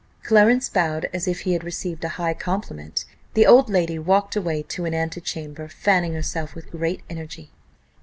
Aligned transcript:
Clarence 0.23 0.67
bowed 0.67 1.07
as 1.13 1.27
if 1.27 1.41
he 1.41 1.53
had 1.53 1.63
received 1.63 2.03
a 2.03 2.09
high 2.17 2.33
compliment 2.33 3.05
the 3.35 3.45
old 3.45 3.69
lady 3.69 3.99
walked 3.99 4.35
away 4.35 4.63
to 4.63 4.85
an 4.85 4.95
antechamber, 4.95 5.67
fanning 5.67 6.15
herself 6.15 6.55
with 6.55 6.71
great 6.71 7.03
energy. 7.07 7.51